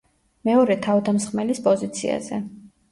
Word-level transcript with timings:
მეორე 0.49 0.77
თავდამსხმელის 0.87 1.63
პოზიციაზე. 1.69 2.45